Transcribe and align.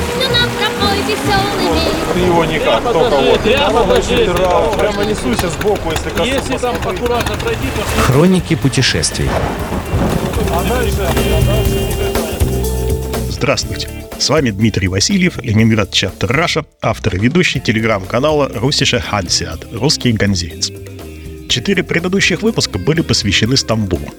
песню 0.00 0.28
нам 0.32 0.50
пропой 0.50 0.98
веселыми. 1.02 2.14
Ты 2.14 2.20
его 2.20 2.44
никак, 2.44 2.82
Прямо 2.82 2.92
только 2.92 3.16
вот. 3.16 3.40
прямо 3.40 3.96
ты 3.96 4.26
прямо 4.26 4.38
раунд, 4.38 5.52
сбоку, 5.52 5.90
если 5.90 6.10
коснуться. 6.10 6.34
Если 6.34 6.56
там 6.58 6.76
аккуратно 6.76 7.36
пройти, 7.36 7.66
то 7.76 8.02
Хроники 8.02 8.54
путешествий. 8.56 9.28
Здравствуйте! 13.28 13.88
С 14.18 14.28
вами 14.28 14.50
Дмитрий 14.50 14.88
Васильев, 14.88 15.38
Ленинград 15.42 15.92
Чаптер 15.92 16.30
Раша, 16.30 16.66
автор 16.82 17.16
и 17.16 17.18
ведущий 17.18 17.58
телеграм-канала 17.58 18.50
«Русиша 18.54 19.00
Хансиат» 19.00 19.66
«Русский 19.72 20.12
ганзеец». 20.12 20.70
Четыре 21.48 21.82
предыдущих 21.82 22.42
выпуска 22.42 22.78
были 22.78 23.00
посвящены 23.00 23.56
Стамбулу. 23.56 24.12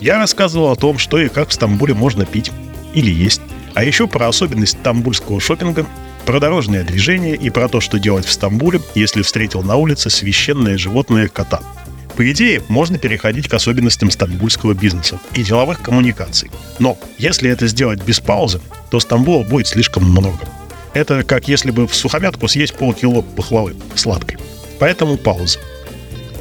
Я 0.00 0.18
рассказывал 0.18 0.72
о 0.72 0.76
том, 0.76 0.98
что 0.98 1.18
и 1.18 1.28
как 1.28 1.48
в 1.48 1.52
Стамбуле 1.54 1.94
можно 1.94 2.26
пить 2.26 2.52
или 2.92 3.10
есть, 3.10 3.40
а 3.76 3.84
еще 3.84 4.08
про 4.08 4.26
особенность 4.26 4.78
стамбульского 4.80 5.40
шопинга, 5.40 5.86
про 6.24 6.40
дорожное 6.40 6.82
движение 6.82 7.36
и 7.36 7.50
про 7.50 7.68
то, 7.68 7.80
что 7.80 8.00
делать 8.00 8.26
в 8.26 8.32
Стамбуле, 8.32 8.80
если 8.96 9.22
встретил 9.22 9.62
на 9.62 9.76
улице 9.76 10.10
священное 10.10 10.76
животное 10.76 11.28
кота– 11.28 11.60
по 12.16 12.30
идее, 12.32 12.62
можно 12.68 12.96
переходить 12.96 13.46
к 13.46 13.54
особенностям 13.54 14.10
стамбульского 14.10 14.72
бизнеса 14.72 15.20
и 15.34 15.42
деловых 15.42 15.82
коммуникаций. 15.82 16.50
Но 16.78 16.98
если 17.18 17.50
это 17.50 17.66
сделать 17.66 18.02
без 18.02 18.20
паузы, 18.20 18.60
то 18.90 19.00
Стамбула 19.00 19.44
будет 19.44 19.66
слишком 19.66 20.04
много. 20.04 20.38
Это 20.94 21.24
как 21.24 21.46
если 21.46 21.70
бы 21.70 21.86
в 21.86 21.94
сухомятку 21.94 22.48
съесть 22.48 22.74
полкило 22.74 23.20
пахлавы 23.20 23.76
сладкой. 23.94 24.38
Поэтому 24.78 25.18
пауза. 25.18 25.58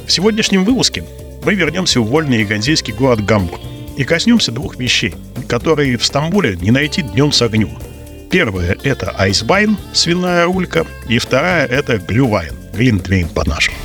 В 0.07 0.11
сегодняшнем 0.11 0.63
выпуске 0.63 1.03
мы 1.43 1.55
вернемся 1.55 1.99
в 1.99 2.05
вольный 2.05 2.41
и 2.41 2.45
ганзейский 2.45 2.93
город 2.93 3.25
Гамбург 3.25 3.59
и 3.97 4.03
коснемся 4.03 4.51
двух 4.51 4.77
вещей, 4.77 5.13
которые 5.47 5.97
в 5.97 6.05
Стамбуле 6.05 6.55
не 6.55 6.71
найти 6.71 7.01
днем 7.01 7.31
с 7.31 7.41
огнем. 7.41 7.77
Первая– 8.29 8.77
это 8.83 9.11
айсбайн, 9.17 9.77
свиная 9.93 10.45
рулька, 10.45 10.85
и 11.07 11.17
вторая– 11.19 11.65
это 11.67 11.97
глювайн, 11.97 12.53
глинтвейн 12.73 13.29
по-нашему. 13.29 13.77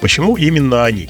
Почему 0.00 0.36
именно 0.36 0.84
они? 0.84 1.08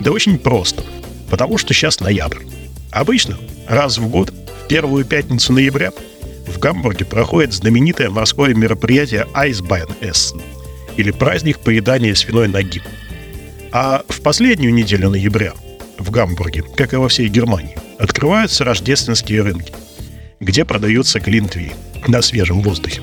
Да 0.00 0.12
очень 0.12 0.38
просто. 0.38 0.84
Потому 1.30 1.58
что 1.58 1.74
сейчас 1.74 2.00
ноябрь. 2.00 2.44
Обычно 2.90 3.38
раз 3.66 3.98
в 3.98 4.08
год, 4.08 4.30
в 4.30 4.68
первую 4.68 5.04
пятницу 5.04 5.52
ноября, 5.52 5.92
в 6.46 6.58
Гамбурге 6.58 7.04
проходит 7.04 7.52
знаменитое 7.52 8.10
морское 8.10 8.54
мероприятие 8.54 9.26
Eisbein 9.34 9.90
Essen, 10.00 10.42
или 10.96 11.10
праздник 11.10 11.58
поедания 11.58 12.14
свиной 12.14 12.48
ноги. 12.48 12.82
А 13.72 14.04
в 14.08 14.20
последнюю 14.20 14.74
неделю 14.74 15.08
ноября 15.08 15.54
в 15.98 16.10
Гамбурге, 16.10 16.62
как 16.76 16.92
и 16.92 16.96
во 16.96 17.08
всей 17.08 17.28
Германии, 17.28 17.76
открываются 18.02 18.64
рождественские 18.64 19.42
рынки, 19.42 19.72
где 20.40 20.64
продаются 20.64 21.20
глинтвейн 21.20 21.72
на 22.08 22.20
свежем 22.20 22.60
воздухе. 22.60 23.00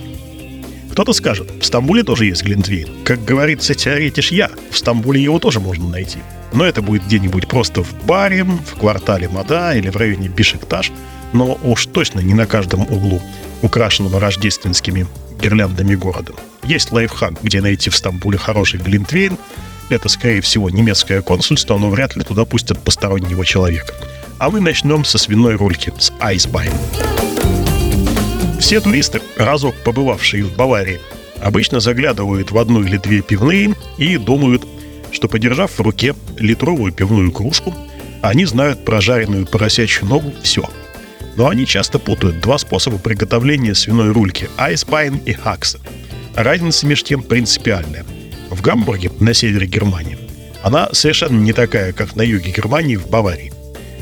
Кто-то 0.91 1.13
скажет, 1.13 1.49
в 1.61 1.65
Стамбуле 1.65 2.03
тоже 2.03 2.25
есть 2.25 2.43
глинтвейн. 2.43 3.05
Как 3.05 3.23
говорится, 3.23 3.73
теоретиш 3.73 4.31
я, 4.31 4.49
в 4.69 4.77
Стамбуле 4.77 5.23
его 5.23 5.39
тоже 5.39 5.61
можно 5.61 5.87
найти. 5.87 6.19
Но 6.51 6.65
это 6.65 6.81
будет 6.81 7.05
где-нибудь 7.05 7.47
просто 7.47 7.81
в 7.81 7.93
баре, 8.05 8.43
в 8.43 8.77
квартале 8.77 9.29
Мада 9.29 9.73
или 9.73 9.89
в 9.89 9.95
районе 9.95 10.27
Бишекташ, 10.27 10.91
но 11.31 11.57
уж 11.63 11.85
точно 11.85 12.19
не 12.19 12.33
на 12.33 12.45
каждом 12.45 12.81
углу, 12.81 13.21
украшенном 13.61 14.17
рождественскими 14.17 15.07
гирляндами 15.41 15.95
города. 15.95 16.33
Есть 16.63 16.91
лайфхак, 16.91 17.41
где 17.41 17.61
найти 17.61 17.89
в 17.89 17.95
Стамбуле 17.95 18.37
хороший 18.37 18.81
глинтвейн. 18.81 19.37
Это, 19.89 20.09
скорее 20.09 20.41
всего, 20.41 20.69
немецкое 20.69 21.21
консульство, 21.21 21.77
но 21.77 21.89
вряд 21.89 22.17
ли 22.17 22.23
туда 22.23 22.43
пустят 22.43 22.83
постороннего 22.83 23.45
человека. 23.45 23.93
А 24.39 24.49
мы 24.49 24.61
начнем 24.61 25.03
со 25.03 25.17
свиной 25.17 25.55
рульки, 25.55 25.91
с 25.97 26.13
айсбайн. 26.21 26.71
Все 28.57 28.79
туристы, 28.79 29.21
разок 29.35 29.75
побывавшие 29.83 30.45
в 30.45 30.55
Баварии, 30.55 31.01
обычно 31.41 31.81
заглядывают 31.81 32.51
в 32.51 32.57
одну 32.57 32.81
или 32.81 32.95
две 32.95 33.21
пивные 33.21 33.75
и 33.97 34.15
думают, 34.15 34.65
что 35.11 35.27
подержав 35.27 35.71
в 35.71 35.81
руке 35.81 36.15
литровую 36.37 36.93
пивную 36.93 37.33
кружку, 37.33 37.75
они 38.21 38.45
знают 38.45 38.85
про 38.85 39.01
жареную 39.01 39.45
поросячью 39.45 40.05
ногу 40.07 40.33
все. 40.41 40.63
Но 41.35 41.49
они 41.49 41.65
часто 41.65 41.99
путают 41.99 42.39
два 42.39 42.57
способа 42.57 42.97
приготовления 42.97 43.75
свиной 43.75 44.11
рульки– 44.11 44.49
айсбайн 44.57 45.17
и 45.17 45.33
хакса. 45.33 45.79
Разница 46.35 46.85
между 46.85 47.07
тем 47.07 47.23
принципиальная. 47.23 48.05
В 48.49 48.61
Гамбурге, 48.61 49.11
на 49.19 49.33
севере 49.33 49.67
Германии, 49.67 50.17
она 50.63 50.89
совершенно 50.93 51.39
не 51.39 51.51
такая, 51.51 51.91
как 51.91 52.15
на 52.15 52.21
юге 52.21 52.51
Германии 52.51 52.95
в 52.95 53.09
Баварии. 53.09 53.51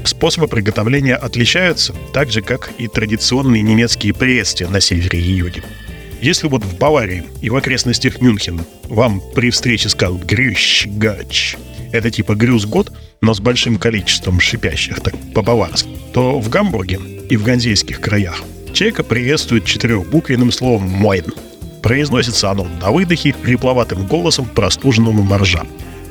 Способы 0.07 0.47
приготовления 0.47 1.15
отличаются, 1.15 1.93
так 2.13 2.31
же, 2.31 2.41
как 2.41 2.71
и 2.77 2.87
традиционные 2.87 3.61
немецкие 3.61 4.13
приветствия 4.13 4.69
на 4.69 4.79
севере 4.79 5.19
и 5.19 5.33
юге. 5.33 5.63
Если 6.21 6.47
вот 6.47 6.63
в 6.63 6.77
Баварии 6.77 7.25
и 7.41 7.49
в 7.49 7.57
окрестностях 7.57 8.21
Мюнхена 8.21 8.63
вам 8.85 9.21
при 9.35 9.49
встрече 9.49 9.89
скажут 9.89 10.23
«грющ 10.23 10.87
гач», 10.87 11.57
это 11.91 12.09
типа 12.09 12.35
«грюз 12.35 12.65
год», 12.65 12.93
но 13.19 13.33
с 13.33 13.41
большим 13.41 13.77
количеством 13.77 14.39
шипящих, 14.39 15.01
так 15.01 15.13
по-баварски, 15.33 15.89
то 16.13 16.39
в 16.39 16.47
Гамбурге 16.47 17.01
и 17.29 17.35
в 17.35 17.43
ганзейских 17.43 17.99
краях 17.99 18.41
человека 18.71 19.03
приветствует 19.03 19.65
четырехбуквенным 19.65 20.53
словом 20.53 20.83
«мойн». 20.83 21.25
Произносится 21.83 22.49
оно 22.49 22.65
на 22.81 22.91
выдохе 22.91 23.35
хрипловатым 23.43 24.07
голосом 24.07 24.45
простуженного 24.45 25.21
моржа. 25.21 25.63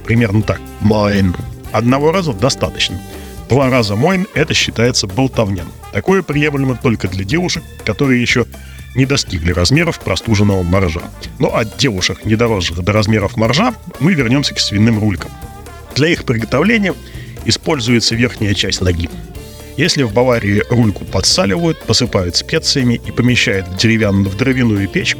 Примерно 0.04 0.42
так. 0.42 0.60
«Мойн». 0.80 1.34
Одного 1.72 2.12
раза 2.12 2.34
достаточно. 2.34 3.00
Два 3.48 3.70
раза 3.70 3.94
мойн– 3.94 4.26
это 4.34 4.54
считается 4.54 5.06
болтовням. 5.06 5.70
Такое 5.92 6.22
приемлемо 6.22 6.76
только 6.76 7.08
для 7.08 7.24
девушек, 7.24 7.62
которые 7.84 8.20
еще 8.20 8.46
не 8.96 9.06
достигли 9.06 9.52
размеров 9.52 10.00
простуженного 10.00 10.62
моржа. 10.62 11.02
Но 11.38 11.54
от 11.54 11.76
девушек, 11.76 12.24
не 12.24 12.34
доросших 12.34 12.82
до 12.82 12.92
размеров 12.92 13.36
моржа, 13.36 13.74
мы 14.00 14.14
вернемся 14.14 14.54
к 14.54 14.58
свиным 14.58 14.98
рулькам. 14.98 15.30
Для 15.94 16.08
их 16.08 16.24
приготовления 16.24 16.94
используется 17.44 18.16
верхняя 18.16 18.54
часть 18.54 18.80
ноги. 18.80 19.08
Если 19.76 20.02
в 20.02 20.12
Баварии 20.12 20.62
рульку 20.70 21.04
подсаливают, 21.04 21.82
посыпают 21.82 22.34
специями 22.34 23.00
и 23.06 23.10
помещают 23.12 23.68
в 23.68 23.76
деревянную 23.76 24.30
в 24.30 24.36
дровяную 24.36 24.88
печь, 24.88 25.16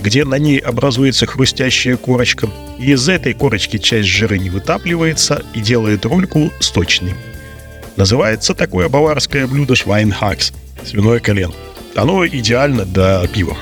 где 0.00 0.24
на 0.24 0.36
ней 0.38 0.58
образуется 0.58 1.26
хрустящая 1.26 1.96
корочка, 1.96 2.48
и 2.78 2.92
из 2.92 3.08
этой 3.08 3.34
корочки 3.34 3.78
часть 3.78 4.08
жира 4.08 4.36
не 4.36 4.50
вытапливается 4.50 5.42
и 5.54 5.60
делает 5.60 6.04
рульку 6.06 6.52
сточной. 6.60 7.14
Называется 7.98 8.54
такое 8.54 8.88
баварское 8.88 9.48
блюдо 9.48 9.74
швайнхакс– 9.74 10.52
свиное 10.86 11.18
колено. 11.18 11.52
Оно 11.96 12.24
идеально 12.24 12.84
для 12.84 13.26
пива. 13.26 13.56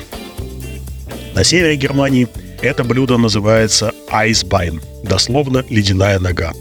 На 1.33 1.43
севере 1.43 1.75
Германии 1.75 2.27
это 2.61 2.83
блюдо 2.83 3.17
называется 3.17 3.93
айсбайн, 4.11 4.79
дословно 5.03 5.65
ледяная 5.71 6.19
нога. 6.19 6.53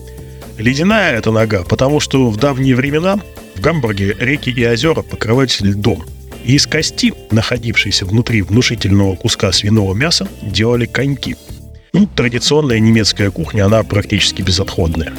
Ледяная 0.56 1.18
эта 1.18 1.30
нога, 1.30 1.64
потому 1.64 2.00
что 2.00 2.30
в 2.30 2.38
давние 2.38 2.74
времена 2.74 3.20
в 3.56 3.60
Гамбурге 3.60 4.16
реки 4.18 4.48
и 4.48 4.66
озера 4.66 5.02
покрывались 5.02 5.60
льдом. 5.60 6.02
И 6.46 6.54
из 6.54 6.66
кости, 6.66 7.12
находившейся 7.30 8.06
внутри 8.06 8.40
внушительного 8.40 9.16
куска 9.16 9.52
свиного 9.52 9.92
мяса, 9.92 10.26
делали 10.40 10.86
коньки. 10.86 11.36
Ну, 11.92 12.06
традиционная 12.06 12.78
немецкая 12.78 13.30
кухня, 13.30 13.66
она 13.66 13.82
практически 13.82 14.40
безотходная. 14.40 15.12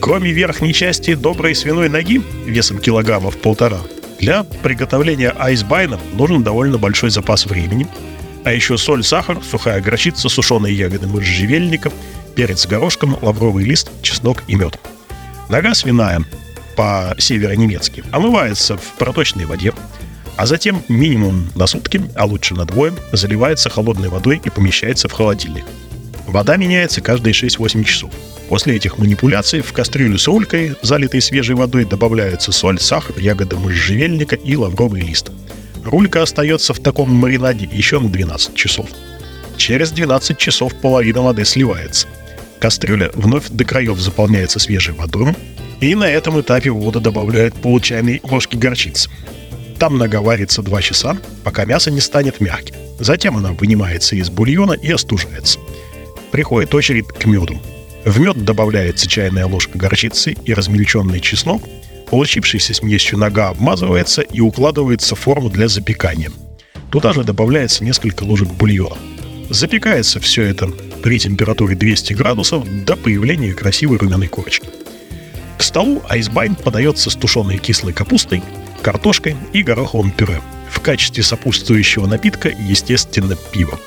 Кроме 0.00 0.32
верхней 0.32 0.72
части 0.72 1.14
доброй 1.14 1.54
свиной 1.54 1.90
ноги, 1.90 2.22
весом 2.46 2.78
килограммов 2.78 3.36
полтора, 3.36 3.80
для 4.18 4.44
приготовления 4.44 5.34
айсбайна 5.38 6.00
нужен 6.14 6.42
довольно 6.42 6.78
большой 6.78 7.10
запас 7.10 7.44
времени, 7.44 7.86
а 8.44 8.52
еще 8.52 8.78
соль, 8.78 9.04
сахар, 9.04 9.38
сухая 9.42 9.82
горчица, 9.82 10.30
сушеные 10.30 10.74
ягоды 10.74 11.06
можжевельника, 11.06 11.92
перец 12.34 12.66
горошком, 12.66 13.18
лавровый 13.20 13.64
лист, 13.64 13.90
чеснок 14.02 14.42
и 14.48 14.54
мед. 14.54 14.78
Нога 15.50 15.74
свиная, 15.74 16.24
по-северонемецки, 16.76 18.02
омывается 18.10 18.78
в 18.78 18.94
проточной 18.98 19.44
воде, 19.44 19.74
а 20.36 20.46
затем 20.46 20.82
минимум 20.88 21.50
на 21.54 21.66
сутки, 21.66 22.02
а 22.14 22.24
лучше 22.24 22.54
на 22.54 22.64
двое, 22.64 22.94
заливается 23.12 23.68
холодной 23.68 24.08
водой 24.08 24.40
и 24.42 24.48
помещается 24.48 25.08
в 25.08 25.12
холодильник. 25.12 25.64
Вода 26.30 26.56
меняется 26.56 27.00
каждые 27.00 27.32
6-8 27.32 27.82
часов. 27.82 28.10
После 28.48 28.76
этих 28.76 28.98
манипуляций 28.98 29.62
в 29.62 29.72
кастрюлю 29.72 30.16
с 30.16 30.28
рулькой, 30.28 30.76
залитой 30.80 31.20
свежей 31.20 31.56
водой, 31.56 31.84
добавляются 31.84 32.52
соль, 32.52 32.78
сахар, 32.78 33.18
ягоды 33.18 33.56
можжевельника 33.56 34.36
и 34.36 34.54
лавровый 34.54 35.00
лист. 35.00 35.32
Рулька 35.84 36.22
остается 36.22 36.72
в 36.72 36.78
таком 36.78 37.12
маринаде 37.12 37.68
еще 37.72 37.98
на 37.98 38.08
12 38.08 38.54
часов. 38.54 38.88
Через 39.56 39.90
12 39.90 40.38
часов 40.38 40.72
половина 40.80 41.22
воды 41.22 41.44
сливается. 41.44 42.06
Кастрюля 42.60 43.10
вновь 43.14 43.48
до 43.48 43.64
краев 43.64 43.98
заполняется 43.98 44.60
свежей 44.60 44.94
водой, 44.94 45.34
и 45.80 45.96
на 45.96 46.04
этом 46.04 46.40
этапе 46.40 46.70
в 46.70 46.76
воду 46.76 47.00
добавляют 47.00 47.54
пол 47.56 47.80
чайной 47.80 48.20
ложки 48.22 48.54
горчицы. 48.54 49.10
Там 49.80 49.98
нога 49.98 50.20
варится 50.20 50.62
2 50.62 50.80
часа, 50.82 51.16
пока 51.42 51.64
мясо 51.64 51.90
не 51.90 52.00
станет 52.00 52.40
мягким. 52.40 52.76
Затем 53.00 53.36
она 53.36 53.50
вынимается 53.52 54.14
из 54.14 54.30
бульона 54.30 54.74
и 54.74 54.92
остужается. 54.92 55.58
Приходит 56.30 56.74
очередь 56.74 57.08
к 57.08 57.26
меду. 57.26 57.60
В 58.04 58.18
мед 58.18 58.44
добавляется 58.44 59.06
чайная 59.08 59.46
ложка 59.46 59.76
горчицы 59.76 60.34
и 60.44 60.54
размельченный 60.54 61.20
чеснок. 61.20 61.62
Получившейся 62.08 62.74
смесью 62.74 63.18
нога 63.18 63.48
обмазывается 63.48 64.22
и 64.22 64.40
укладывается 64.40 65.14
в 65.14 65.20
форму 65.20 65.50
для 65.50 65.68
запекания. 65.68 66.30
Туда 66.90 67.12
же 67.12 67.24
добавляется 67.24 67.84
несколько 67.84 68.24
ложек 68.24 68.48
бульона. 68.48 68.96
Запекается 69.48 70.20
все 70.20 70.42
это 70.44 70.68
при 71.02 71.18
температуре 71.18 71.76
200 71.76 72.14
градусов 72.14 72.64
до 72.84 72.96
появления 72.96 73.52
красивой 73.52 73.98
румяной 73.98 74.28
корочки. 74.28 74.68
К 75.58 75.62
столу 75.62 76.02
айсбайн 76.08 76.54
подается 76.54 77.10
с 77.10 77.16
тушеной 77.16 77.58
кислой 77.58 77.92
капустой, 77.92 78.42
картошкой 78.82 79.36
и 79.52 79.62
гороховым 79.62 80.10
пюре. 80.10 80.40
В 80.70 80.80
качестве 80.80 81.22
сопутствующего 81.22 82.06
напитка, 82.06 82.48
естественно, 82.48 83.36
пиво. 83.52 83.78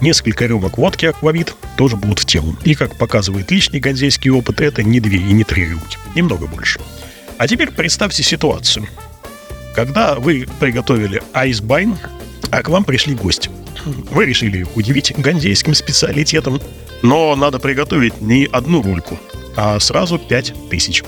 Несколько 0.00 0.46
рюмок 0.46 0.78
водки 0.78 1.06
аквавит 1.06 1.54
тоже 1.76 1.96
будут 1.96 2.20
в 2.20 2.24
тему. 2.24 2.56
И, 2.64 2.74
как 2.74 2.96
показывает 2.96 3.50
личный 3.50 3.80
ганзейский 3.80 4.30
опыт, 4.30 4.60
это 4.60 4.82
не 4.82 4.98
две 5.00 5.18
и 5.18 5.32
не 5.32 5.44
три 5.44 5.66
рюмки. 5.66 5.98
Немного 6.14 6.46
больше. 6.46 6.80
А 7.36 7.46
теперь 7.46 7.70
представьте 7.70 8.22
ситуацию. 8.22 8.86
Когда 9.74 10.14
вы 10.14 10.46
приготовили 10.58 11.22
айсбайн, 11.32 11.96
а 12.50 12.62
к 12.62 12.68
вам 12.68 12.84
пришли 12.84 13.14
гости. 13.14 13.50
Вы 14.10 14.26
решили 14.26 14.66
удивить 14.74 15.12
ганзейским 15.16 15.74
специалитетом, 15.74 16.60
но 17.02 17.34
надо 17.36 17.58
приготовить 17.58 18.20
не 18.20 18.48
одну 18.50 18.82
рульку, 18.82 19.18
а 19.56 19.78
сразу 19.80 20.18
пять 20.18 20.52
тысяч. 20.70 21.02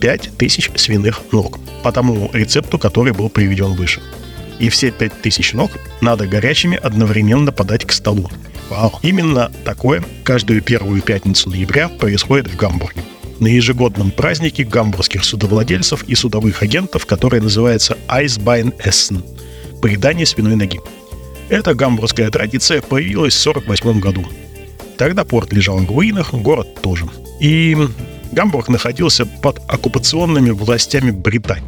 Пять 0.00 0.30
тысяч 0.36 0.70
свиных 0.76 1.22
ног, 1.32 1.58
по 1.82 1.92
тому 1.92 2.30
рецепту, 2.32 2.78
который 2.78 3.12
был 3.12 3.30
приведен 3.30 3.74
выше. 3.74 4.02
И 4.58 4.68
все 4.68 4.90
пять 4.90 5.20
тысяч 5.20 5.52
ног 5.52 5.70
надо 6.00 6.26
горячими 6.26 6.76
одновременно 6.76 7.52
подать 7.52 7.84
к 7.84 7.92
столу. 7.92 8.30
Вау. 8.70 8.98
Именно 9.02 9.50
такое 9.64 10.02
каждую 10.24 10.62
первую 10.62 11.02
пятницу 11.02 11.50
ноября 11.50 11.88
происходит 11.88 12.48
в 12.48 12.56
Гамбурге. 12.56 13.02
На 13.38 13.48
ежегодном 13.48 14.10
празднике 14.10 14.64
гамбургских 14.64 15.22
судовладельцев 15.24 16.04
и 16.04 16.14
судовых 16.14 16.62
агентов, 16.62 17.04
который 17.04 17.40
называется 17.40 17.98
Eisbein 18.08 18.74
Essen– 18.78 19.22
поедание 19.82 20.24
свиной 20.24 20.56
ноги. 20.56 20.80
Эта 21.48 21.74
гамбургская 21.74 22.30
традиция 22.30 22.80
появилась 22.80 23.34
в 23.34 23.48
1948 23.48 24.00
году. 24.00 24.26
Тогда 24.96 25.24
порт 25.24 25.52
лежал 25.52 25.78
в 25.78 25.90
руинах, 25.90 26.32
город 26.32 26.80
тоже. 26.82 27.06
И 27.40 27.76
Гамбург 28.32 28.68
находился 28.68 29.26
под 29.26 29.60
оккупационными 29.68 30.50
властями 30.50 31.10
Британии. 31.10 31.64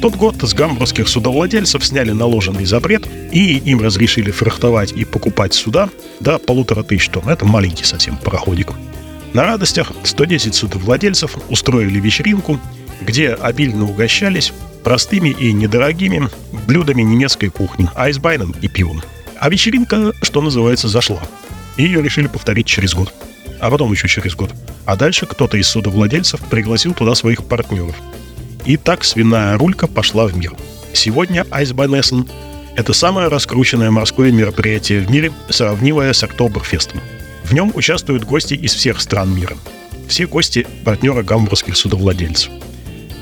Тот 0.00 0.16
год 0.16 0.36
с 0.40 0.54
гамбургских 0.54 1.08
судовладельцев 1.08 1.84
сняли 1.84 2.12
наложенный 2.12 2.64
запрет, 2.64 3.06
и 3.32 3.58
им 3.58 3.82
разрешили 3.82 4.30
фрахтовать 4.30 4.92
и 4.92 5.04
покупать 5.04 5.52
суда 5.52 5.90
до 6.20 6.38
полутора 6.38 6.82
тысяч 6.82 7.10
тонн. 7.10 7.28
Это 7.28 7.44
маленький 7.44 7.84
совсем 7.84 8.16
пароходик. 8.16 8.72
На 9.34 9.44
радостях 9.44 9.92
110 10.02 10.54
судовладельцев 10.54 11.36
устроили 11.50 12.00
вечеринку, 12.00 12.58
где 13.02 13.34
обильно 13.34 13.84
угощались 13.84 14.54
простыми 14.82 15.28
и 15.28 15.52
недорогими 15.52 16.30
блюдами 16.66 17.02
немецкой 17.02 17.50
кухни, 17.50 17.90
айсбайном 17.94 18.54
и 18.62 18.68
пивом. 18.68 19.02
А 19.38 19.50
вечеринка, 19.50 20.14
что 20.22 20.40
называется, 20.40 20.88
зашла. 20.88 21.20
И 21.76 21.82
ее 21.82 22.02
решили 22.02 22.26
повторить 22.26 22.66
через 22.66 22.94
год. 22.94 23.12
А 23.60 23.70
потом 23.70 23.92
еще 23.92 24.08
через 24.08 24.34
год. 24.34 24.50
А 24.86 24.96
дальше 24.96 25.26
кто-то 25.26 25.58
из 25.58 25.68
судовладельцев 25.68 26.40
пригласил 26.48 26.94
туда 26.94 27.14
своих 27.14 27.44
партнеров. 27.44 27.94
И 28.64 28.76
так 28.76 29.04
свиная 29.04 29.56
рулька 29.58 29.86
пошла 29.86 30.26
в 30.26 30.36
мир. 30.36 30.54
Сегодня 30.92 31.46
Айсбайнессен– 31.50 32.28
это 32.76 32.92
самое 32.92 33.28
раскрученное 33.28 33.90
морское 33.90 34.30
мероприятие 34.32 35.00
в 35.00 35.10
мире, 35.10 35.32
сравнимое 35.48 36.12
с 36.12 36.22
Октоберфестом. 36.22 37.00
В 37.44 37.52
нем 37.52 37.72
участвуют 37.74 38.24
гости 38.24 38.54
из 38.54 38.74
всех 38.74 39.00
стран 39.00 39.34
мира. 39.34 39.56
Все 40.08 40.26
гости– 40.26 40.66
партнеры 40.84 41.22
гамбургских 41.22 41.76
судовладельцев. 41.76 42.50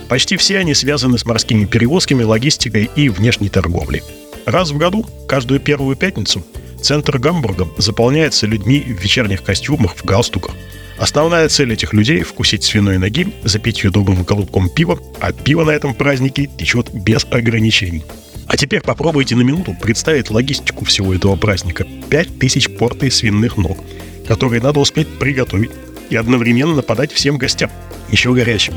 Почти 0.08 0.37
все 0.37 0.58
они 0.58 0.75
связаны 0.75 1.19
с 1.19 1.26
морскими 1.26 1.67
перевозками, 1.67 2.23
логистикой 2.23 2.91
и 2.96 3.08
внешней 3.08 3.50
торговлей. 3.50 4.02
Раз 4.46 4.70
в 4.70 4.79
году, 4.79 5.05
каждую 5.29 5.61
первую 5.61 5.96
пятницу, 5.96 6.43
центр 6.81 7.19
Гамбурга 7.19 7.69
заполняется 7.76 8.46
людьми 8.46 8.81
в 8.81 9.02
вечерних 9.02 9.43
костюмах, 9.43 9.96
в 9.96 10.05
галстуках. 10.05 10.55
Основная 10.98 11.48
цель 11.48 11.72
этих 11.72 11.92
людей– 11.92 12.22
вкусить 12.24 12.64
свиной 12.64 12.98
ноги, 12.98 13.32
запить 13.44 13.84
ее 13.84 13.90
добрым 13.90 14.24
голубком 14.24 14.68
пива, 14.68 14.98
а 15.20 15.32
пиво 15.32 15.64
на 15.64 15.70
этом 15.70 15.94
празднике 15.94 16.46
течет 16.46 16.92
без 16.92 17.24
ограничений. 17.30 18.02
А 18.48 18.56
теперь 18.56 18.80
попробуйте 18.80 19.36
на 19.36 19.42
минуту 19.42 19.76
представить 19.80 20.30
логистику 20.30 20.84
всего 20.84 21.14
этого 21.14 21.36
праздника. 21.36 21.86
5000 22.10 22.76
порций 22.76 23.12
свиных 23.12 23.56
ног, 23.56 23.78
которые 24.26 24.60
надо 24.60 24.80
успеть 24.80 25.06
приготовить 25.20 25.70
и 26.10 26.16
одновременно 26.16 26.82
подать 26.82 27.12
всем 27.12 27.38
гостям, 27.38 27.70
еще 28.10 28.34
горячим. 28.34 28.74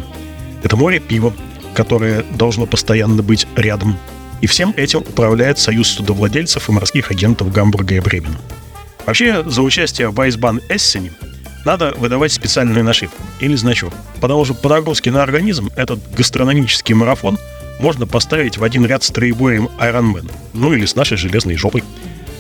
Это 0.62 0.78
море 0.78 1.00
пива, 1.00 1.34
которое 1.74 2.24
должно 2.36 2.68
постоянно 2.68 3.24
быть 3.24 3.48
рядом. 3.56 3.98
И 4.42 4.48
всем 4.48 4.76
этим 4.78 5.00
управляет 5.00 5.58
Союз 5.58 5.88
судовладельцев 5.88 6.70
и 6.70 6.72
морских 6.72 7.10
агентов 7.10 7.52
Гамбурга 7.52 7.96
и 7.96 8.00
Бремена. 8.00 8.40
Вообще, 9.08 9.44
за 9.44 9.64
участие 9.64 10.10
в 10.10 10.22
Айсбан 10.22 10.62
Эссене 10.70 11.14
надо 11.66 11.94
выдавать 11.98 12.32
специальную 12.32 12.84
нашивку 12.84 13.22
или 13.40 13.56
значок, 13.56 13.94
потому 14.20 14.46
что 14.46 14.54
по 14.54 14.70
на 14.70 15.24
организм 15.24 15.70
этот 15.76 16.00
гастрономический 16.16 16.96
марафон 16.96 17.38
можно 17.80 18.06
поставить 18.06 18.58
в 18.58 18.64
один 18.64 18.86
ряд 18.86 19.04
с 19.04 19.10
троебоем 19.10 19.70
Ironman, 19.80 20.32
ну 20.54 20.74
или 20.74 20.86
с 20.86 20.96
нашей 20.96 21.18
железной 21.18 21.56
жопой, 21.56 21.84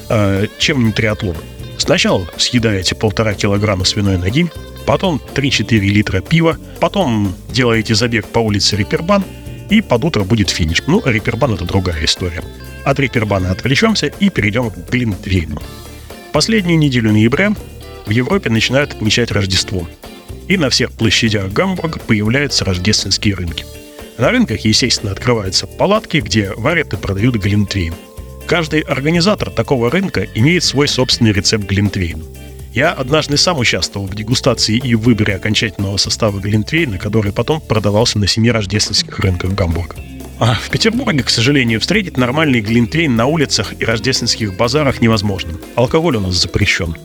э, 0.09 0.47
чем 0.59 0.85
не 0.85 0.91
триатлон. 0.91 1.35
Сначала 1.77 2.27
съедаете 2.37 2.95
полтора 2.95 3.33
килограмма 3.33 3.85
свиной 3.85 4.17
ноги, 4.17 4.51
потом 4.85 5.21
3-4 5.33 5.79
литра 5.79 6.21
пива, 6.21 6.57
потом 6.79 7.33
делаете 7.49 7.95
забег 7.95 8.27
по 8.27 8.39
улице 8.39 8.75
Рипербан, 8.75 9.23
и 9.69 9.81
под 9.81 10.03
утро 10.03 10.23
будет 10.23 10.49
финиш. 10.49 10.83
Ну, 10.85 11.01
Рипербан— 11.03 11.53
это 11.55 11.65
другая 11.65 12.03
история. 12.03 12.43
От 12.83 12.99
Рипербана 12.99 13.51
отвлечемся 13.51 14.07
и 14.07 14.29
перейдем 14.29 14.69
к 14.69 14.89
Глинтвейну. 14.89 15.61
Последнюю 16.33 16.77
неделю 16.77 17.11
ноября 17.11 17.53
в 18.05 18.09
Европе 18.09 18.49
начинают 18.49 18.93
отмечать 18.93 19.31
Рождество. 19.31 19.87
И 20.47 20.57
на 20.57 20.69
всех 20.69 20.91
площадях 20.91 21.51
Гамбурга 21.51 21.99
появляются 21.99 22.65
рождественские 22.65 23.35
рынки. 23.35 23.65
На 24.17 24.29
рынках, 24.29 24.61
естественно, 24.61 25.11
открываются 25.11 25.67
палатки, 25.67 26.17
где 26.17 26.51
варят 26.55 26.93
и 26.93 26.97
продают 26.97 27.35
глинтвейн. 27.35 27.93
Каждый 28.47 28.81
организатор 28.81 29.49
такого 29.49 29.89
рынка 29.89 30.27
имеет 30.35 30.63
свой 30.63 30.87
собственный 30.87 31.31
рецепт 31.31 31.65
глинтвейна. 31.65 32.23
Я 32.73 32.91
однажды 32.93 33.35
сам 33.35 33.59
участвовал 33.59 34.07
в 34.07 34.15
дегустации 34.15 34.77
и 34.77 34.95
выборе 34.95 35.35
окончательного 35.35 35.97
состава 35.97 36.39
Глинтвейна, 36.39 36.97
который 36.97 37.33
потом 37.33 37.59
продавался 37.59 38.17
на 38.17 38.27
семи 38.27 38.49
рождественских 38.49 39.19
рынках 39.19 39.51
Гамбурга. 39.51 39.97
А 40.39 40.55
в 40.55 40.69
Петербурге, 40.69 41.21
к 41.23 41.29
сожалению, 41.29 41.81
встретить 41.81 42.17
нормальный 42.17 42.61
Глинтвейн 42.61 43.13
на 43.13 43.25
улицах 43.25 43.73
и 43.77 43.83
рождественских 43.83 44.55
базарах 44.55 45.01
невозможно. 45.01 45.51
Алкоголь 45.75 46.15
у 46.15 46.21
нас 46.21 46.35
запрещен. 46.35 46.95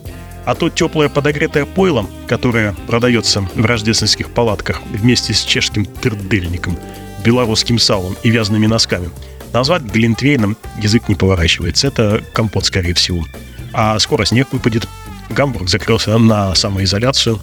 А 0.47 0.55
то 0.55 0.69
теплое 0.69 1.09
подогретое 1.09 1.65
пойло, 1.65 2.09
которое 2.25 2.73
продается 2.87 3.41
в 3.41 3.65
рождественских 3.65 4.29
палатках 4.29 4.81
вместе 4.89 5.33
с 5.33 5.41
чешским 5.41 5.83
тырдельником, 5.85 6.79
белорусским 7.25 7.77
салом 7.77 8.15
и 8.23 8.29
вязаными 8.29 8.65
носками, 8.65 9.09
назвать 9.51 9.81
глинтвейном 9.81 10.55
язык 10.81 11.09
не 11.09 11.15
поворачивается. 11.15 11.87
Это 11.87 12.23
компот, 12.31 12.63
скорее 12.63 12.93
всего. 12.93 13.25
А 13.73 13.99
скоро 13.99 14.23
снег 14.23 14.47
выпадет, 14.53 14.87
Гамбург 15.29 15.67
закрылся 15.67 16.17
на 16.17 16.55
самоизоляцию, 16.55 17.41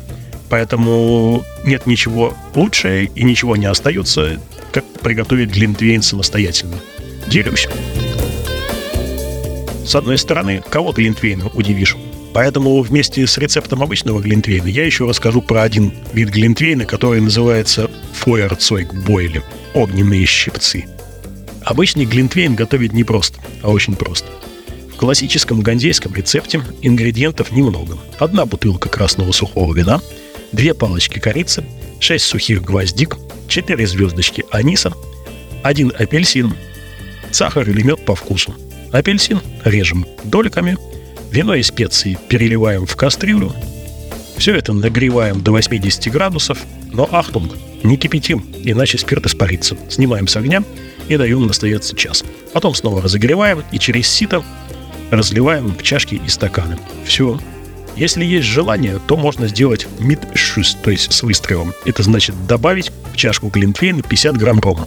поэтому 0.49 1.45
нет 1.63 1.85
ничего 1.85 2.35
лучше 2.55 3.11
и 3.15 3.23
ничего 3.23 3.55
не 3.57 3.67
остается, 3.67 4.41
как 4.73 4.87
приготовить 5.03 5.51
глинтвейн 5.51 6.01
самостоятельно. 6.01 6.79
Делюсь. 7.27 7.69
С 9.85 9.95
одной 9.95 10.17
стороны, 10.17 10.65
кого 10.71 10.93
глинтвейну 10.93 11.51
удивишь. 11.53 11.99
Поэтому 12.35 12.83
вместе 12.83 13.27
с 13.27 13.39
рецептом 13.39 13.83
обычного 13.83 14.21
глинтвейна 14.21 14.67
я 14.67 14.85
еще 14.85 15.09
расскажу 15.09 15.41
про 15.41 15.63
один 15.63 15.95
вид 16.13 16.29
глинтвейна, 16.31 16.85
который 16.85 17.21
называется 17.21 17.91
Feuerzeug 18.13 18.93
Бойле– 19.07 19.43
огненные 19.75 20.27
щипцы. 20.27 20.85
Обычный 21.63 22.05
глинтвейн 22.05 22.55
готовить 22.55 22.93
не 22.93 23.05
просто, 23.05 23.39
а 23.63 23.71
очень 23.71 23.95
просто– 23.97 24.27
в 24.95 24.97
классическом 24.97 25.61
гандейском 25.61 26.15
рецепте 26.15 26.63
ингредиентов 26.81 27.51
немного. 27.51 27.99
Одна 28.21 28.47
бутылка 28.47 28.89
красного 28.89 29.33
сухого 29.33 29.75
вина, 29.75 30.01
две 30.53 30.73
палочки 30.73 31.19
корицы, 31.19 31.65
шесть 31.99 32.27
сухих 32.27 32.63
гвоздик, 32.63 33.17
четыре 33.49 33.89
звездочки 33.89 34.45
аниса, 34.53 34.93
один 35.65 35.93
апельсин, 35.99 36.55
сахар 37.33 37.69
или 37.69 37.83
мед 37.83 38.05
по 38.05 38.15
вкусу. 38.15 38.55
Апельсин 38.93 39.41
режем 39.65 40.07
дольками, 40.23 40.79
вино 41.35 41.57
и 41.57 41.63
специи 41.65 42.17
переливаем 42.29 42.87
в 42.87 42.95
кастрюлю. 42.95 43.53
Все 44.37 44.55
это 44.55 44.73
нагреваем 44.73 45.41
до 45.41 45.51
80 45.51 46.13
градусов, 46.13 46.59
но 46.93 47.09
ахтунг, 47.11 47.57
не 47.83 47.97
кипятим, 47.97 48.47
иначе 48.63 48.99
спирт 48.99 49.27
испарится. 49.27 49.77
Снимаем 49.89 50.29
с 50.29 50.37
огня 50.37 50.63
и 51.09 51.17
даем 51.17 51.47
настояться 51.47 51.97
час. 51.97 52.25
Потом 52.53 52.75
снова 52.77 53.03
разогреваем 53.03 53.65
и 53.73 53.81
через 53.81 54.07
сито 54.09 54.45
разливаем 55.11 55.75
в 55.77 55.83
чашки 55.83 56.21
и 56.25 56.29
стаканы. 56.29 56.79
Все. 57.05 57.41
Если 57.97 58.25
есть 58.25 58.47
желание, 58.47 59.01
то 59.05 59.17
можно 59.17 59.49
сделать 59.49 59.89
мид-шус, 59.99 60.77
то 60.85 60.93
есть 60.93 61.13
с 61.13 61.23
выстрелом. 61.25 61.73
Это 61.85 62.05
значит 62.05 62.47
добавить 62.47 62.93
в 63.13 63.17
чашку 63.17 63.49
глинтвейна 63.49 64.03
50 64.03 64.37
грамм 64.37 64.61
рома. 64.61 64.87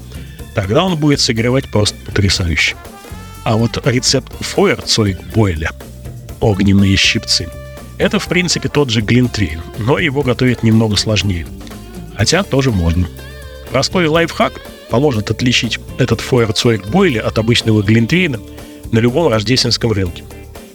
Тогда 0.56 0.86
он 0.86 0.96
будет 0.96 1.20
согревать 1.20 1.70
просто 1.70 1.98
потрясающе. 2.06 2.76
А 3.44 3.58
вот 3.58 3.86
рецепт 3.86 4.32
фойерцойг 4.40 5.20
бойля– 5.34 5.72
огненные 6.40 6.96
щипцы– 6.96 7.48
это, 7.98 8.20
в 8.20 8.28
принципе, 8.28 8.70
тот 8.70 8.90
же 8.90 9.02
глинтвейн, 9.02 9.62
но 9.80 9.98
его 9.98 10.22
готовить 10.22 10.64
немного 10.64 10.96
сложнее. 10.96 11.48
Хотя 12.16 12.44
тоже 12.44 12.72
можно. 12.72 13.08
Простой 13.72 14.08
лайфхак 14.08 14.62
поможет 14.90 15.32
отличить 15.32 15.80
этот 15.98 16.22
фойерцойг 16.22 16.88
бойля 16.88 17.22
от 17.22 17.38
обычного 17.40 17.82
глинтвейна 17.82 18.40
на 18.92 19.00
любом 19.00 19.32
рождественском 19.32 19.92
рынке 19.92 20.24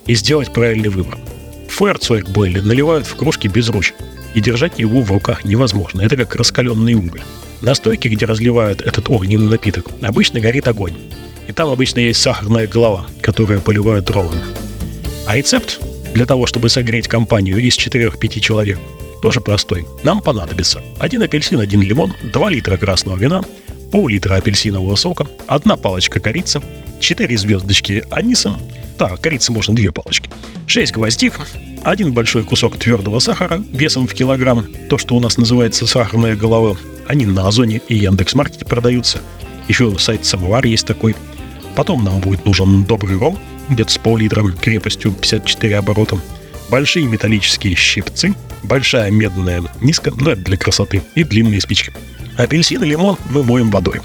и 0.07 0.15
сделать 0.15 0.53
правильный 0.53 0.89
выбор. 0.89 1.17
Фойерцойг 1.69 2.29
бойли 2.29 2.61
наливают 2.61 3.07
в 3.07 3.15
кружки 3.15 3.47
без 3.47 3.69
ручек, 3.69 3.97
и 4.35 4.41
держать 4.41 4.79
его 4.79 5.03
в 5.03 5.11
руках 5.11 5.45
невозможно, 5.45 6.01
это 6.01 6.17
как 6.17 6.35
раскаленный 6.37 6.95
уголь. 6.95 7.23
На 7.61 7.75
стойке, 7.75 8.09
где 8.09 8.27
разливают 8.27 8.81
этот 8.81 9.09
огненный 9.11 9.51
напиток, 9.51 9.87
обычно 10.01 10.41
горит 10.41 10.67
огонь. 10.69 10.97
И 11.49 11.53
там 11.53 11.69
обычно 11.69 12.01
есть 12.01 12.21
сахарная 12.21 12.67
голова, 12.67 13.07
которую 13.21 13.61
поливают 13.61 14.11
роллами. 14.11 14.43
А 15.27 15.37
рецепт 15.37 15.81
для 16.15 16.27
того, 16.27 16.47
чтобы 16.47 16.69
согреть 16.69 17.09
компанию 17.09 17.59
из 17.59 17.79
4-5 17.79 18.41
человек, 18.41 18.79
тоже 19.23 19.41
простой. 19.41 19.87
Нам 20.03 20.21
понадобится 20.21 20.83
один 20.99 21.23
апельсин, 21.23 21.61
один 21.61 21.81
лимон, 21.81 22.13
2 22.33 22.51
литра 22.51 22.77
красного 22.77 23.17
вина, 23.17 23.43
пол-литра 23.93 24.35
апельсинового 24.35 24.97
сока, 24.97 25.27
одна 25.47 25.77
палочка 25.77 26.19
корицы, 26.19 26.61
4 27.01 27.37
звездочки 27.39 28.05
аниса, 28.11 28.57
да, 28.99 29.17
корицы 29.17 29.53
можно 29.53 29.75
2 29.75 29.93
палочки, 29.93 30.29
6 30.67 30.93
гвоздик, 30.93 31.35
один 31.85 32.13
большой 32.13 32.43
кусок 32.45 32.77
твердого 32.79 33.21
сахара 33.21 33.63
весом 33.73 34.07
в 34.07 34.15
килограмм, 34.15 34.67
то, 34.89 34.99
что 34.99 35.15
у 35.15 35.21
нас 35.21 35.39
называется 35.39 35.87
сахарная 35.87 36.37
голова, 36.37 36.77
они 37.07 37.27
на 37.27 37.49
Озоне 37.49 37.81
и 37.89 37.95
Яндекс.Маркете 37.97 38.65
продаются. 38.65 39.21
Еще 39.69 39.97
сайт 39.99 40.25
Самовар 40.25 40.65
есть 40.65 40.87
такой. 40.87 41.15
Потом 41.75 42.05
нам 42.05 42.21
будет 42.21 42.45
нужен 42.45 42.85
добрый 42.85 43.17
ром, 43.19 43.39
где-то 43.75 43.93
с 43.93 43.99
пол-литра 43.99 44.43
крепостью 44.51 45.13
54 45.13 45.79
оборота. 45.79 46.19
Большие 46.71 47.07
металлические 47.07 47.75
щипцы, 47.75 48.35
большая 48.63 49.11
медная 49.11 49.63
низка, 49.81 50.13
ну 50.17 50.31
это 50.31 50.43
для 50.43 50.57
красоты, 50.57 51.03
и 51.15 51.25
длинные 51.25 51.61
спички. 51.61 51.93
Апельсин 52.37 52.83
и 52.83 52.87
лимон 52.87 53.19
мы 53.31 53.43
моем 53.43 53.71
водой. 53.71 54.01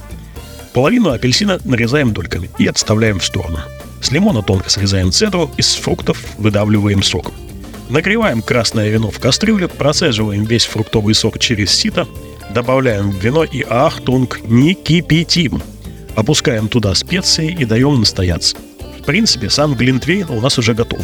Половину 0.73 1.11
апельсина 1.11 1.59
нарезаем 1.63 2.13
дольками 2.13 2.49
и 2.57 2.67
отставляем 2.67 3.19
в 3.19 3.25
сторону. 3.25 3.59
С 4.01 4.11
лимона 4.11 4.43
тонко 4.43 4.69
срезаем 4.69 5.11
цедру, 5.11 5.49
из 5.57 5.75
фруктов 5.75 6.17
выдавливаем 6.37 7.01
сок. 7.01 7.31
Нагреваем 7.89 8.41
красное 8.41 8.89
вино 8.89 9.09
в 9.09 9.19
кастрюле, 9.19 9.69
процеживаем 9.69 10.43
весь 10.43 10.65
фруктовый 10.65 11.15
сок 11.15 11.39
через 11.39 11.71
сито, 11.71 12.07
добавляем 12.53 13.09
вино 13.11 13.43
и 13.43 13.63
ахтунг, 13.67 14.41
не 14.43 14.73
кипятим. 14.73 15.61
Опускаем 16.15 16.67
туда 16.67 16.93
специи 16.95 17.55
и 17.57 17.63
даем 17.63 17.99
настояться. 17.99 18.57
Принципе, 19.07 19.49
сам 19.49 19.73
глинтвейн 19.73 20.29
у 20.29 20.41
нас 20.41 20.57
уже 20.57 20.73
готов. 20.73 20.99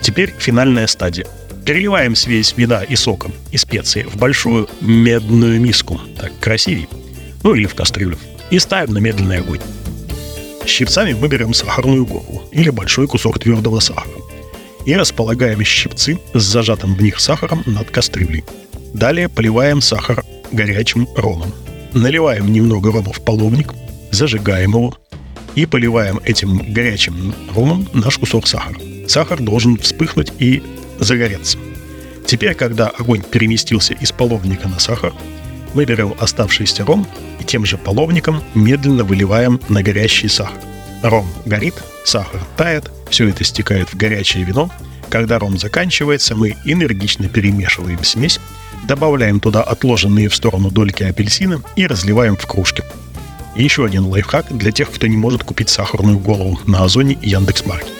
Теперь 0.00 0.32
финальная 0.38 0.86
стадия. 0.86 1.26
Переливаем 1.66 2.14
смесь 2.14 2.54
вина 2.56 2.84
и 2.84 2.94
сока 2.94 3.28
и 3.50 3.56
специи 3.56 4.04
в 4.04 4.16
большую 4.16 4.68
медную 4.80 5.60
миску, 5.60 6.00
так 6.16 6.30
красивее, 6.38 6.86
ну 7.42 7.54
или 7.54 7.66
в 7.66 7.74
кастрюлю, 7.74 8.16
и 8.50 8.60
ставим 8.60 8.94
на 8.94 8.98
медленный 8.98 9.38
огонь. 9.38 9.58
Щипцами 10.64 11.14
мы 11.14 11.26
берем 11.26 11.54
сахарную 11.54 12.06
голову 12.06 12.44
или 12.52 12.70
большой 12.70 13.08
кусок 13.08 13.40
твердого 13.40 13.80
сахара 13.80 14.06
и 14.86 14.94
располагаем 14.94 15.60
щипцы 15.64 16.20
с 16.34 16.42
зажатым 16.42 16.94
в 16.94 17.02
них 17.02 17.18
сахаром 17.18 17.64
над 17.66 17.90
кастрюлей. 17.90 18.44
Далее 18.92 19.28
поливаем 19.28 19.80
сахар 19.80 20.22
горячим 20.52 21.08
ромом. 21.16 21.52
Наливаем 21.94 22.52
немного 22.52 22.92
рома 22.92 23.12
в 23.12 23.20
половник, 23.24 23.74
зажигаем 24.12 24.70
его 24.70 24.96
и 25.54 25.66
поливаем 25.66 26.20
этим 26.24 26.72
горячим 26.72 27.34
ромом 27.54 27.88
наш 27.92 28.18
кусок 28.18 28.46
сахара. 28.46 28.76
Сахар 29.06 29.40
должен 29.40 29.76
вспыхнуть 29.78 30.32
и 30.38 30.62
загореться. 30.98 31.58
Теперь, 32.26 32.54
когда 32.54 32.88
огонь 32.88 33.22
переместился 33.22 33.94
из 33.94 34.12
половника 34.12 34.68
на 34.68 34.78
сахар, 34.78 35.12
мы 35.74 35.84
берем 35.84 36.14
оставшийся 36.18 36.84
ром 36.84 37.06
и 37.40 37.44
тем 37.44 37.66
же 37.66 37.76
половником 37.76 38.42
медленно 38.54 39.04
выливаем 39.04 39.60
на 39.68 39.82
горящий 39.82 40.28
сахар. 40.28 40.58
Ром 41.02 41.28
горит, 41.44 41.74
сахар 42.04 42.40
тает, 42.56 42.90
все 43.10 43.28
это 43.28 43.44
стекает 43.44 43.92
в 43.92 43.96
горячее 43.96 44.44
вино. 44.44 44.70
Когда 45.10 45.38
ром 45.38 45.58
заканчивается, 45.58 46.34
мы 46.34 46.56
энергично 46.64 47.28
перемешиваем 47.28 48.02
смесь, 48.04 48.40
добавляем 48.88 49.38
туда 49.38 49.62
отложенные 49.62 50.28
в 50.28 50.34
сторону 50.34 50.70
дольки 50.70 51.02
апельсина 51.02 51.62
и 51.76 51.86
разливаем 51.86 52.36
в 52.36 52.46
кружки. 52.46 52.82
И 53.56 53.62
еще 53.62 53.84
один 53.84 54.06
лайфхак 54.06 54.56
для 54.56 54.72
тех, 54.72 54.90
кто 54.90 55.06
не 55.06 55.16
может 55.16 55.44
купить 55.44 55.68
сахарную 55.68 56.18
голову 56.18 56.58
на 56.66 56.84
Озоне 56.84 57.16
и 57.20 57.30
Яндекс.Маркет. 57.30 57.92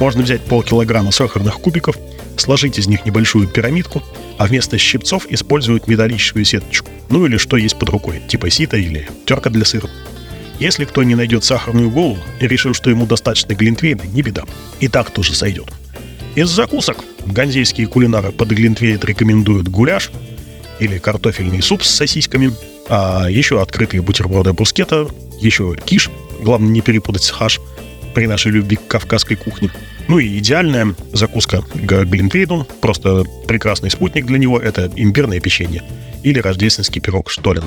Можно 0.00 0.22
взять 0.22 0.42
полкилограмма 0.42 1.10
сахарных 1.10 1.54
кубиков, 1.60 1.96
сложить 2.36 2.78
из 2.78 2.86
них 2.86 3.04
небольшую 3.04 3.48
пирамидку, 3.48 4.02
а 4.38 4.46
вместо 4.46 4.78
щипцов 4.78 5.26
используют 5.30 5.88
металлическую 5.88 6.44
сеточку. 6.44 6.90
Ну 7.08 7.26
или 7.26 7.36
что 7.36 7.56
есть 7.56 7.78
под 7.78 7.90
рукой, 7.90 8.20
типа 8.28 8.50
сита 8.50 8.76
или 8.76 9.08
терка 9.24 9.50
для 9.50 9.64
сыра. 9.64 9.88
Если 10.58 10.86
кто 10.86 11.02
не 11.02 11.14
найдет 11.14 11.44
сахарную 11.44 11.90
голову 11.90 12.18
и 12.40 12.46
решил, 12.46 12.72
что 12.72 12.88
ему 12.88 13.06
достаточно 13.06 13.54
глинтвейна, 13.54 14.02
не 14.02 14.22
беда. 14.22 14.44
И 14.80 14.88
так 14.88 15.10
тоже 15.10 15.34
сойдет. 15.34 15.66
Из 16.34 16.48
закусок 16.48 17.04
ганзейские 17.26 17.86
кулинары 17.86 18.32
под 18.32 18.48
глинтвейн 18.48 19.00
рекомендуют 19.02 19.68
гуляш 19.68 20.10
или 20.80 20.98
картофельный 20.98 21.62
суп 21.62 21.82
с 21.82 21.90
сосисками, 21.90 22.52
а 22.88 23.26
еще 23.28 23.60
открытые 23.60 24.02
бутерброды 24.02 24.52
брускета, 24.52 25.08
еще 25.40 25.76
киш, 25.84 26.10
главное 26.40 26.68
не 26.68 26.80
перепутать 26.80 27.22
с 27.22 27.30
хаш 27.30 27.60
при 28.14 28.26
нашей 28.26 28.52
любви 28.52 28.76
к 28.76 28.86
кавказской 28.86 29.34
кухне. 29.34 29.70
Ну 30.08 30.18
и 30.18 30.38
идеальная 30.38 30.94
закуска 31.12 31.62
к 31.62 32.04
глинтвейну, 32.04 32.66
просто 32.80 33.24
прекрасный 33.46 33.90
спутник 33.90 34.26
для 34.26 34.38
него, 34.38 34.58
это 34.58 34.90
имбирное 34.94 35.40
печенье 35.40 35.82
или 36.22 36.38
рождественский 36.38 37.00
пирог 37.00 37.30
штолен. 37.30 37.64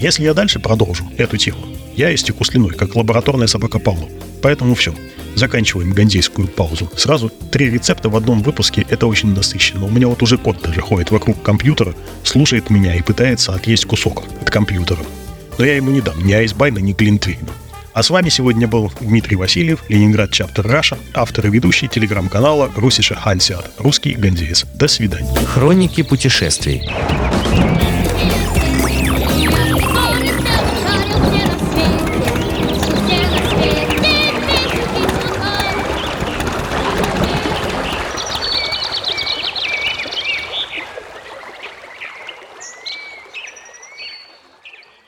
Если 0.00 0.24
я 0.24 0.34
дальше 0.34 0.58
продолжу 0.60 1.04
эту 1.16 1.36
тему, 1.36 1.58
я 1.96 2.14
истеку 2.14 2.44
слюной, 2.44 2.74
как 2.74 2.96
лабораторная 2.96 3.46
собака 3.46 3.78
Павлов. 3.78 4.08
Поэтому 4.44 4.74
все. 4.74 4.94
Заканчиваем 5.36 5.92
ганзейскую 5.92 6.48
паузу. 6.48 6.90
Сразу 6.96 7.30
три 7.50 7.70
рецепта 7.70 8.10
в 8.10 8.16
одном 8.16 8.42
выпуске– 8.42 8.84
это 8.90 9.06
очень 9.06 9.34
насыщенно. 9.34 9.86
У 9.86 9.88
меня 9.90 10.06
вот 10.06 10.22
уже 10.22 10.36
кот 10.36 10.60
даже 10.60 10.82
ходит 10.82 11.10
вокруг 11.10 11.42
компьютера, 11.42 11.94
слушает 12.24 12.68
меня 12.68 12.94
и 12.94 13.00
пытается 13.00 13.54
отъесть 13.54 13.86
кусок 13.86 14.24
от 14.42 14.50
компьютера. 14.50 15.00
Но 15.56 15.64
я 15.64 15.76
ему 15.76 15.90
не 15.92 16.02
дам 16.02 16.22
ни 16.22 16.34
айсбайна, 16.34 16.78
ни 16.78 16.92
глинтвейна. 16.92 17.48
А 17.94 18.02
с 18.02 18.10
вами 18.10 18.28
сегодня 18.28 18.68
был 18.68 18.92
Дмитрий 19.00 19.36
Васильев, 19.36 19.82
Ленинград 19.88 20.30
Chapter 20.30 20.66
Russia, 20.66 20.98
автор 21.14 21.46
и 21.46 21.50
ведущий 21.50 21.88
телеграм-канала 21.88 22.70
Russischer 22.76 23.14
Hanseat, 23.14 23.70
русский 23.78 24.12
Ганзеец. 24.12 24.66
До 24.74 24.88
свидания. 24.88 25.34
Хроники 25.46 26.02
путешествий. 26.02 26.82